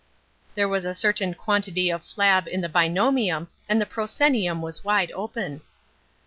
There 0.55 0.67
was 0.67 0.83
a 0.83 0.95
certain 0.95 1.35
quantity 1.35 1.91
of 1.91 2.01
flab 2.01 2.47
in 2.47 2.61
the 2.61 2.67
binomium 2.67 3.49
and 3.69 3.79
the 3.79 3.85
proscenium 3.85 4.59
was 4.59 4.83
wide 4.83 5.11
open. 5.11 5.61